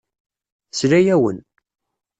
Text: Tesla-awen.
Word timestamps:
Tesla-awen. 0.69 1.37